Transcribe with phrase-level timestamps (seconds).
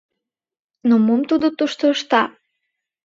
[0.87, 2.23] —Но мом тудо тушто ышта?